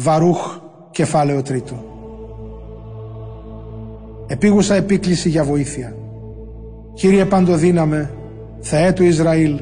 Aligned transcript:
Βαρούχ, 0.00 0.58
κεφάλαιο 0.90 1.42
τρίτο. 1.42 1.84
Επίγουσα 4.26 4.74
επίκληση 4.74 5.28
για 5.28 5.44
βοήθεια. 5.44 5.96
Κύριε 6.94 7.24
Παντοδύναμε, 7.24 8.10
Θεέ 8.60 8.92
του 8.92 9.02
Ισραήλ, 9.04 9.60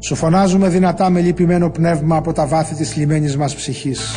σου 0.00 0.14
φωνάζουμε 0.14 0.68
δυνατά 0.68 1.10
με 1.10 1.20
λυπημένο 1.20 1.70
πνεύμα 1.70 2.16
από 2.16 2.32
τα 2.32 2.46
βάθη 2.46 2.74
της 2.74 2.96
λιμένης 2.96 3.36
μας 3.36 3.54
ψυχής. 3.54 4.16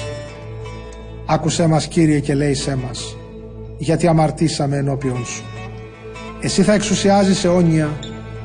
Άκουσέ 1.26 1.68
μας 1.68 1.88
Κύριε 1.88 2.20
και 2.20 2.34
λέησέ 2.34 2.76
μας, 2.76 3.18
γιατί 3.78 4.08
αμαρτήσαμε 4.08 4.78
ενώπιον 4.78 5.26
σου. 5.26 5.44
Εσύ 6.42 6.62
θα 6.62 6.74
εξουσιάζεις 6.74 7.44
αιώνια, 7.44 7.90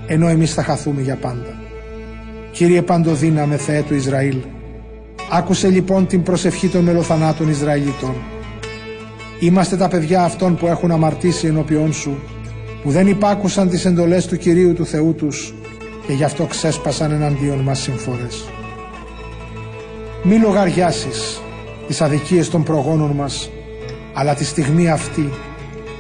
ενώ 0.06 0.28
εμείς 0.28 0.54
θα 0.54 0.62
χαθούμε 0.62 1.00
για 1.00 1.16
πάντα. 1.16 1.60
Κύριε 2.50 2.82
Παντοδύναμε 2.82 3.56
Θεέ 3.56 3.82
του 3.82 3.94
Ισραήλ, 3.94 4.36
άκουσε 5.30 5.68
λοιπόν 5.68 6.06
την 6.06 6.22
προσευχή 6.22 6.68
των 6.68 6.84
μελοθανάτων 6.84 7.48
Ισραηλιτών. 7.48 8.14
Είμαστε 9.40 9.76
τα 9.76 9.88
παιδιά 9.88 10.22
αυτών 10.22 10.56
που 10.56 10.66
έχουν 10.66 10.90
αμαρτήσει 10.90 11.46
ενώπιόν 11.46 11.92
σου, 11.92 12.18
που 12.82 12.90
δεν 12.90 13.06
υπάκουσαν 13.06 13.68
τις 13.68 13.84
εντολές 13.84 14.26
του 14.26 14.36
Κυρίου 14.36 14.72
του 14.72 14.86
Θεού 14.86 15.14
τους 15.14 15.54
και 16.06 16.12
γι' 16.12 16.24
αυτό 16.24 16.44
ξέσπασαν 16.44 17.10
εναντίον 17.10 17.58
μας 17.58 17.78
συμφορές. 17.80 18.44
Μη 20.22 20.38
λογαριάσεις 20.38 21.40
τις 21.86 22.00
αδικίες 22.00 22.48
των 22.50 22.62
προγόνων 22.62 23.10
μας, 23.10 23.50
αλλά 24.14 24.34
τη 24.34 24.44
στιγμή 24.44 24.90
αυτή 24.90 25.28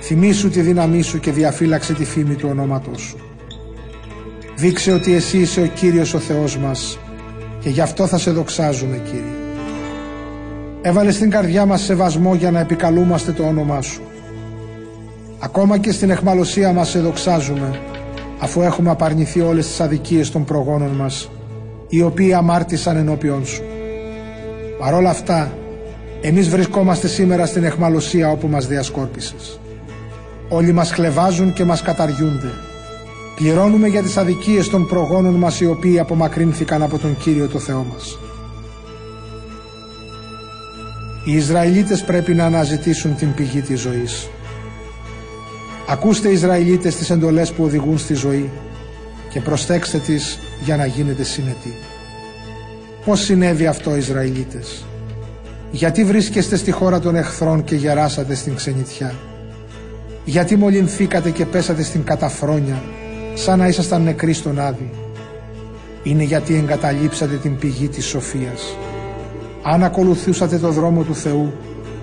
θυμήσου 0.00 0.50
τη 0.50 0.60
δύναμή 0.60 1.02
σου 1.02 1.20
και 1.20 1.32
διαφύλαξε 1.32 1.92
τη 1.92 2.04
φήμη 2.04 2.34
του 2.34 2.48
ονόματός 2.50 3.00
σου. 3.00 3.16
Δείξε 4.56 4.92
ότι 4.92 5.12
εσύ 5.12 5.38
είσαι 5.38 5.60
ο 5.60 5.66
Κύριος 5.66 6.14
ο 6.14 6.18
Θεός 6.18 6.56
μας 6.56 6.98
και 7.68 7.74
γι' 7.74 7.80
αυτό 7.80 8.06
θα 8.06 8.18
σε 8.18 8.30
δοξάζουμε 8.30 8.96
Κύριε. 8.96 9.36
Έβαλε 10.82 11.12
στην 11.12 11.30
καρδιά 11.30 11.66
μας 11.66 11.82
σεβασμό 11.82 12.34
για 12.34 12.50
να 12.50 12.60
επικαλούμαστε 12.60 13.32
το 13.32 13.42
όνομά 13.42 13.82
σου. 13.82 14.02
Ακόμα 15.38 15.78
και 15.78 15.92
στην 15.92 16.10
εχμαλωσία 16.10 16.72
μας 16.72 16.88
σε 16.88 17.00
δοξάζουμε 17.00 17.80
αφού 18.38 18.60
έχουμε 18.60 18.90
απαρνηθεί 18.90 19.40
όλες 19.40 19.66
τις 19.66 19.80
αδικίες 19.80 20.30
των 20.30 20.44
προγόνων 20.44 20.90
μας 20.90 21.30
οι 21.88 22.02
οποίοι 22.02 22.32
αμάρτησαν 22.32 22.96
ενώπιον 22.96 23.46
σου. 23.46 23.62
Παρόλα 24.78 25.10
αυτά, 25.10 25.52
εμείς 26.20 26.48
βρισκόμαστε 26.48 27.08
σήμερα 27.08 27.46
στην 27.46 27.64
εχμαλωσία 27.64 28.30
όπου 28.30 28.48
μας 28.48 28.66
διασκόρπισες. 28.66 29.60
Όλοι 30.48 30.72
μας 30.72 30.92
χλεβάζουν 30.92 31.52
και 31.52 31.64
μας 31.64 31.82
καταργούνται 31.82 32.67
Πληρώνουμε 33.38 33.88
για 33.88 34.02
τις 34.02 34.16
αδικίες 34.16 34.68
των 34.68 34.86
προγόνων 34.86 35.34
μας 35.34 35.60
οι 35.60 35.66
οποίοι 35.66 35.98
απομακρύνθηκαν 35.98 36.82
από 36.82 36.98
τον 36.98 37.16
Κύριο 37.16 37.48
το 37.48 37.58
Θεό 37.58 37.86
μας. 37.92 38.18
Οι 41.24 41.32
Ισραηλίτες 41.32 42.04
πρέπει 42.04 42.34
να 42.34 42.44
αναζητήσουν 42.44 43.16
την 43.16 43.34
πηγή 43.34 43.60
της 43.60 43.80
ζωής. 43.80 44.28
Ακούστε 45.88 46.28
Ισραηλίτες 46.28 46.96
τις 46.96 47.10
εντολές 47.10 47.52
που 47.52 47.64
οδηγούν 47.64 47.98
στη 47.98 48.14
ζωή 48.14 48.50
και 49.30 49.40
προσθέξτε 49.40 49.98
τις 49.98 50.38
για 50.64 50.76
να 50.76 50.86
γίνετε 50.86 51.22
συνετοί. 51.22 51.74
Πώς 53.04 53.20
συνέβη 53.20 53.66
αυτό 53.66 53.96
Ισραηλίτες; 53.96 54.84
Γιατί 55.70 56.04
βρίσκεστε 56.04 56.56
στη 56.56 56.70
χώρα 56.70 57.00
των 57.00 57.16
εχθρών 57.16 57.64
και 57.64 57.74
γεράσατε 57.74 58.34
στην 58.34 58.54
ξενιτιά; 58.54 59.14
Γιατί 60.24 60.56
μολυνθήκατε 60.56 61.30
και 61.30 61.44
πέσατε 61.46 61.82
στην 61.82 62.04
καταφρόνια; 62.04 62.82
Σαν 63.38 63.58
να 63.58 63.66
ήσασταν 63.68 64.02
νεκροί 64.02 64.32
στον 64.32 64.58
Άδη. 64.58 64.90
Είναι 66.02 66.22
γιατί 66.22 66.54
εγκαταλείψατε 66.54 67.36
την 67.36 67.56
πηγή 67.56 67.88
της 67.88 68.06
σοφίας. 68.06 68.76
Αν 69.62 69.84
ακολουθούσατε 69.84 70.58
το 70.58 70.70
δρόμο 70.70 71.02
του 71.02 71.14
Θεού, 71.14 71.52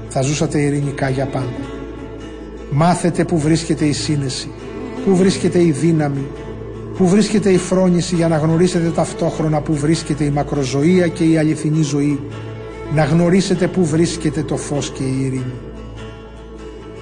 θα 0.09 0.21
ζούσατε 0.21 0.61
ειρηνικά 0.61 1.09
για 1.09 1.25
πάντα. 1.25 1.63
Μάθετε 2.71 3.25
που 3.25 3.39
βρίσκεται 3.39 3.85
η 3.85 3.91
σύνεση, 3.91 4.51
που 5.05 5.15
βρίσκεται 5.15 5.63
η 5.63 5.71
δύναμη, 5.71 6.27
που 6.97 7.07
βρίσκεται 7.07 7.49
η 7.51 7.57
φρόνηση 7.57 8.15
για 8.15 8.27
να 8.27 8.37
γνωρίσετε 8.37 8.89
ταυτόχρονα 8.89 9.61
που 9.61 9.73
βρίσκεται 9.73 10.23
η 10.23 10.29
μακροζωία 10.29 11.07
και 11.07 11.23
η 11.23 11.37
αληθινή 11.37 11.81
ζωή, 11.81 12.19
να 12.95 13.03
γνωρίσετε 13.03 13.67
που 13.67 13.85
βρίσκεται 13.85 14.43
το 14.43 14.57
φως 14.57 14.89
και 14.89 15.03
η 15.03 15.21
ειρήνη. 15.21 15.53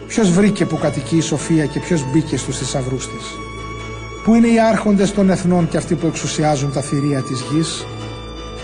Ποιος 0.08 0.32
βρήκε 0.32 0.66
που 0.66 0.78
κατοικεί 0.78 1.18
η 1.18 1.22
σοφία 1.22 1.66
και 1.66 1.80
ποιος 1.80 2.06
μπήκε 2.12 2.38
στους 2.38 2.58
θησαυρούς 2.58 3.08
της; 3.08 3.26
Πού 4.24 4.36
είναι 4.36 4.48
οι 4.48 4.60
άρχοντες 4.60 5.12
των 5.12 5.30
εθνών 5.30 5.68
και 5.70 5.78
αυτοί 5.78 5.96
που 5.96 6.08
εξουσιάζουν 6.08 6.74
τα 6.74 6.82
θηρία 6.82 7.22
της 7.22 7.44
γης; 7.52 7.86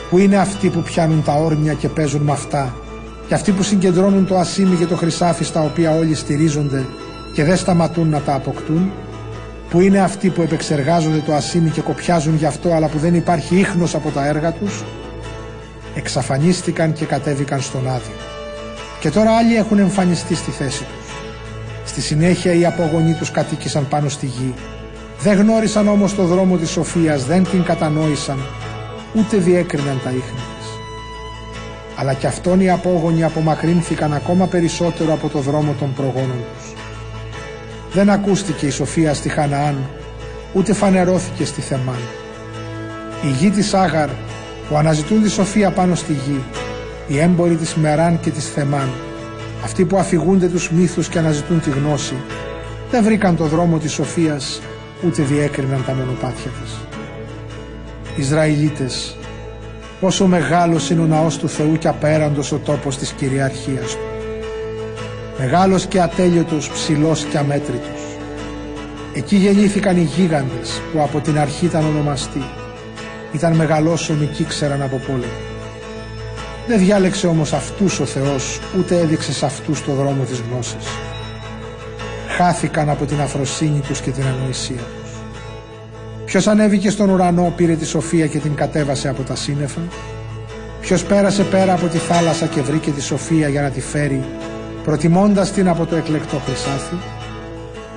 Πού 0.09 0.17
είναι 0.17 0.37
αυτοί 0.37 0.69
που 0.69 0.81
πιάνουν 0.81 1.23
τα 1.23 1.33
όρνια 1.33 1.73
και 1.73 1.89
παίζουν 1.89 2.21
με 2.21 2.31
αυτά; 2.31 2.75
Και 3.27 3.33
αυτοί 3.33 3.51
που 3.51 3.63
συγκεντρώνουν 3.63 4.27
το 4.27 4.37
ασίμι 4.37 4.75
και 4.75 4.85
το 4.85 4.95
χρυσάφι 4.95 5.43
στα 5.43 5.61
οποία 5.61 5.91
όλοι 5.91 6.15
στηρίζονται 6.15 6.85
και 7.33 7.43
δεν 7.43 7.57
σταματούν 7.57 8.09
να 8.09 8.19
τα 8.19 8.33
αποκτούν; 8.33 8.91
Που 9.69 9.81
είναι 9.81 9.99
αυτοί 9.99 10.29
που 10.29 10.41
επεξεργάζονται 10.41 11.23
το 11.25 11.33
ασίμι 11.33 11.69
και 11.69 11.81
κοπιάζουν 11.81 12.35
γι' 12.35 12.45
αυτό 12.45 12.73
αλλά 12.73 12.87
που 12.87 12.97
δεν 12.97 13.15
υπάρχει 13.15 13.59
ίχνος 13.59 13.95
από 13.95 14.09
τα 14.09 14.27
έργα 14.27 14.51
τους; 14.51 14.83
Εξαφανίστηκαν 15.95 16.93
και 16.93 17.05
κατέβηκαν 17.05 17.61
στον 17.61 17.87
Άδη. 17.89 18.15
Και 18.99 19.09
τώρα 19.09 19.31
άλλοι 19.31 19.55
έχουν 19.55 19.79
εμφανιστεί 19.79 20.35
στη 20.35 20.51
θέση 20.51 20.83
τους. 20.83 21.13
Στη 21.85 22.01
συνέχεια 22.01 22.53
οι 22.53 22.65
απόγονοί 22.65 23.13
τους 23.13 23.31
κατοίκησαν 23.31 23.87
πάνω 23.87 24.09
στη 24.09 24.25
γη 24.25 24.53
δεν 25.22 25.38
γνώρισαν 25.38 25.88
όμως 25.88 26.16
το 26.16 26.24
δρόμο 26.24 26.57
της 26.57 26.69
σοφίας, 26.69 27.25
δεν 27.25 27.44
την 27.44 27.63
κατανόησαν, 27.63 28.40
ούτε 29.13 29.38
διέκριναν 29.38 30.00
τα 30.03 30.09
ίχνη 30.09 30.40
της. 30.59 30.68
Αλλά 31.96 32.13
κι 32.13 32.28
αυτόν 32.28 32.59
οι 32.59 32.69
απόγονοι 32.69 33.24
απομακρύνθηκαν 33.24 34.13
ακόμα 34.13 34.47
περισσότερο 34.47 35.13
από 35.13 35.30
το 35.30 35.40
δρόμο 35.40 35.75
των 35.80 35.94
προγόνων 35.94 36.44
τους. 36.53 36.74
Δεν 37.94 38.09
ακούστηκε 38.09 38.66
η 38.66 38.69
σοφία 38.69 39.13
στη 39.13 39.30
Χαναάν, 39.30 39.75
ούτε 40.53 40.74
φανερώθηκε 40.74 41.46
στη 41.46 41.62
Θεμάν. 41.62 42.00
Η 43.22 43.30
γη 43.40 43.50
της 43.50 43.74
Άγαρ 43.74 44.09
που 44.69 44.78
αναζητούν 44.78 45.24
τη 45.24 45.30
σοφία 45.30 45.72
πάνω 45.72 45.96
στη 45.96 46.13
γη, 46.13 46.44
οι 47.07 47.19
έμποροι 47.19 47.56
της 47.56 47.75
Μεράν 47.75 48.19
και 48.19 48.30
της 48.30 48.50
Θεμάν, 48.50 48.90
αυτοί 49.63 49.86
που 49.86 49.97
αφηγούνται 49.97 50.47
τους 50.47 50.72
μύθους 50.72 51.07
και 51.07 51.19
αναζητούν 51.19 51.62
τη 51.62 51.69
γνώση, 51.69 52.16
δεν 52.91 53.03
βρήκαν 53.03 53.36
το 53.36 53.46
δρόμο 53.46 53.78
της 53.78 53.91
σοφίας 53.91 54.62
ούτε 55.05 55.23
διέκριναν 55.23 55.83
τα 55.85 55.93
μονοπάτια 55.93 56.51
της. 56.61 56.77
Ισραηλίτες, 58.15 59.15
πόσο 59.99 60.27
μεγάλος 60.27 60.89
είναι 60.89 61.01
ο 61.01 61.05
ναός 61.05 61.37
του 61.37 61.49
Θεού 61.49 61.77
και 61.77 61.87
απέραντος 61.87 62.51
ο 62.51 62.57
τόπος 62.57 62.97
της 62.97 63.11
κυριαρχίας 63.11 63.91
του. 63.91 64.03
Μεγάλος 65.38 65.85
και 65.85 66.01
ατέλειωτος, 66.01 66.69
ψηλός 66.69 67.23
και 67.23 67.38
αμέτρητος. 67.38 67.99
Εκεί 69.13 69.35
γεννήθηκαν 69.35 69.97
οι 69.97 70.09
γίγαντες 70.15 70.81
που 70.91 71.01
από 71.01 71.19
την 71.19 71.39
αρχή 71.39 71.65
ήταν 71.65 71.85
ονομαστοί. 71.85 72.43
Ήταν 73.31 73.55
μεγαλόσωμοι 73.55 74.25
και 74.25 74.41
ήξεραν 74.41 74.81
από 74.81 75.01
πόλεμο. 75.07 75.47
Δεν 76.67 76.79
διάλεξε 76.79 77.27
όμως 77.27 77.53
αυτούς 77.53 77.99
ο 77.99 78.05
Θεός, 78.05 78.59
ούτε 78.79 78.99
έδειξε 78.99 79.33
σε 79.33 79.45
αυτούς 79.45 79.83
το 79.83 79.93
δρόμο 79.93 80.23
της 80.23 80.41
γνώσης 80.49 80.85
χάθηκαν 82.41 82.89
από 82.89 83.05
την 83.05 83.22
αφροσύνη 83.22 83.79
τους 83.79 84.01
και 84.01 84.11
την 84.11 84.23
ανοησία 84.23 84.75
τους. 85.01 85.11
Ποιος 86.25 86.47
ανέβηκε 86.47 86.89
στον 86.89 87.09
ουρανό, 87.09 87.53
πήρε 87.55 87.75
τη 87.75 87.85
σοφία 87.85 88.27
και 88.27 88.38
την 88.38 88.55
κατέβασε 88.55 89.09
από 89.09 89.22
τα 89.22 89.35
σύννεφα. 89.35 89.81
Ποιος 90.81 91.03
πέρασε 91.03 91.44
πέρα 91.44 91.73
από 91.73 91.88
τη 91.88 91.97
θάλασσα 91.97 92.45
και 92.45 92.61
βρήκε 92.61 92.91
τη 92.91 93.01
σοφία 93.01 93.47
για 93.47 93.61
να 93.61 93.69
τη 93.69 93.81
φέρει, 93.81 94.23
προτιμώντας 94.83 95.51
την 95.51 95.67
από 95.67 95.85
το 95.85 95.95
εκλεκτό 95.95 96.38
χρυσάφι. 96.45 96.95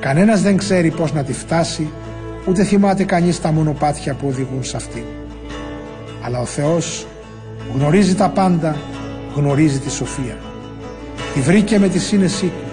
Κανένας 0.00 0.42
δεν 0.42 0.56
ξέρει 0.56 0.90
πώς 0.90 1.12
να 1.12 1.24
τη 1.24 1.32
φτάσει, 1.32 1.90
ούτε 2.46 2.64
θυμάται 2.64 3.04
κανείς 3.04 3.40
τα 3.40 3.52
μονοπάτια 3.52 4.14
που 4.14 4.26
οδηγούν 4.28 4.64
σε 4.64 4.76
αυτή. 4.76 5.04
Αλλά 6.22 6.40
ο 6.40 6.44
Θεός 6.44 7.06
γνωρίζει 7.74 8.14
τα 8.14 8.28
πάντα, 8.28 8.76
γνωρίζει 9.34 9.78
τη 9.78 9.90
σοφία. 9.90 10.36
Τη 11.34 11.40
βρήκε 11.40 11.78
με 11.78 11.88
τη 11.88 11.98
σύνεσή 11.98 12.46
του 12.46 12.71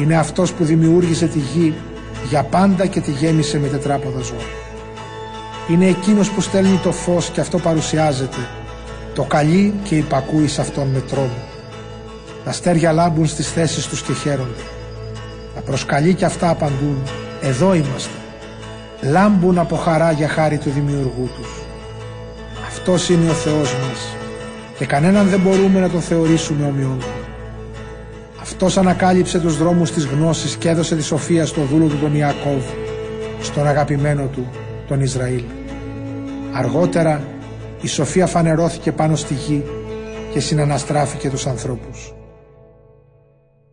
είναι 0.00 0.16
αυτός 0.16 0.52
που 0.52 0.64
δημιούργησε 0.64 1.26
τη 1.26 1.38
γη 1.38 1.74
για 2.28 2.42
πάντα 2.42 2.86
και 2.86 3.00
τη 3.00 3.10
γέμισε 3.10 3.58
με 3.58 3.68
τετράποδα 3.68 4.20
ζώα. 4.20 4.46
Είναι 5.70 5.86
εκείνος 5.86 6.30
που 6.30 6.40
στέλνει 6.40 6.80
το 6.82 6.92
φως 6.92 7.30
και 7.30 7.40
αυτό 7.40 7.58
παρουσιάζεται. 7.58 8.36
Το 9.14 9.22
καλεί 9.22 9.74
και 9.82 9.96
υπακούει 9.96 10.48
σε 10.48 10.60
αυτόν 10.60 10.88
με 10.88 11.00
τρόμο. 11.00 11.42
Τα 12.44 12.50
αστέρια 12.50 12.92
λάμπουν 12.92 13.26
στις 13.26 13.52
θέσεις 13.52 13.86
τους 13.86 14.02
και 14.02 14.12
χαίρονται. 14.12 14.62
Τα 15.54 15.60
προσκαλεί 15.60 16.14
και 16.14 16.24
αυτά 16.24 16.50
απαντούν. 16.50 17.02
Εδώ 17.40 17.74
είμαστε. 17.74 18.14
Λάμπουν 19.02 19.58
από 19.58 19.76
χαρά 19.76 20.12
για 20.12 20.28
χάρη 20.28 20.58
του 20.58 20.70
δημιουργού 20.70 21.30
τους. 21.36 21.48
Αυτός 22.66 23.08
είναι 23.08 23.30
ο 23.30 23.32
Θεός 23.32 23.74
μας 23.74 24.16
και 24.78 24.86
κανέναν 24.86 25.28
δεν 25.28 25.40
μπορούμε 25.40 25.80
να 25.80 25.90
τον 25.90 26.00
θεωρήσουμε 26.00 26.66
ομοιόν 26.66 26.98
αυτός 28.60 28.76
ανακάλυψε 28.76 29.40
τους 29.40 29.58
δρόμους 29.58 29.90
της 29.90 30.04
γνώσης 30.04 30.56
και 30.56 30.68
έδωσε 30.68 30.96
τη 30.96 31.02
σοφία 31.02 31.46
στο 31.46 31.62
δούλο 31.62 31.86
του 31.86 31.98
τον 31.98 32.14
Ιακώβ, 32.14 32.64
στον 33.40 33.66
αγαπημένο 33.66 34.26
του 34.26 34.46
τον 34.88 35.00
Ισραήλ. 35.00 35.42
Αργότερα 36.52 37.22
η 37.80 37.86
σοφία 37.86 38.26
φανερώθηκε 38.26 38.92
πάνω 38.92 39.16
στη 39.16 39.34
γη 39.34 39.64
και 40.32 40.40
συναναστράφηκε 40.40 41.30
τους 41.30 41.46
ανθρώπους. 41.46 42.17